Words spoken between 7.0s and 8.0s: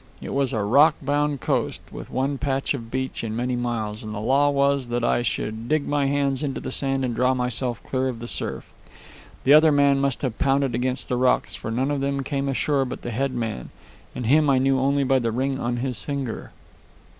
and draw myself